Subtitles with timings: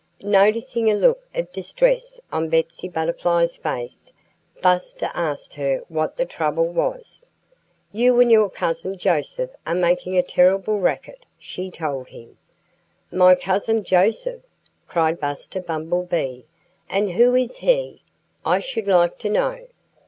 [0.23, 4.11] Noticing a look of distress on Betsy Butterfly's face,
[4.59, 7.29] Buster asked her what the trouble was.
[7.91, 12.39] "You and your cousin Joseph are making a terrible racket," she told him.
[13.11, 14.41] "My cousin Joseph!"
[14.87, 16.45] cried Buster Bumblebee.
[16.89, 18.01] "And who is he,
[18.43, 19.67] I should like to know?